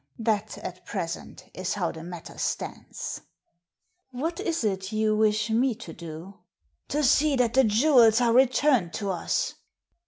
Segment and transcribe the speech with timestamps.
[0.17, 3.21] That, at present, is how the matter stands.""
[4.11, 6.39] What is it you wish me to do?"
[6.71, 9.53] * To see that the jewels are returned to us.